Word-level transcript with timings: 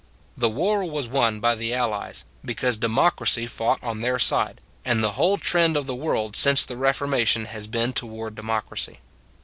The 0.35 0.49
war 0.49 0.83
was 0.83 1.07
won 1.07 1.39
by 1.39 1.53
the 1.53 1.75
Allies, 1.75 2.25
be 2.43 2.55
cause 2.55 2.75
democracy 2.75 3.45
fought 3.45 3.77
on 3.83 3.99
their 4.01 4.17
side, 4.17 4.59
and 4.83 5.03
the 5.03 5.11
whole 5.11 5.37
trend 5.37 5.77
of 5.77 5.85
the 5.85 5.93
world 5.93 6.35
since 6.35 6.65
the 6.65 6.75
Re 6.75 6.91
formation 6.91 7.45
has 7.45 7.67
been 7.67 7.93
toward 7.93 8.33
democracy. 8.33 8.97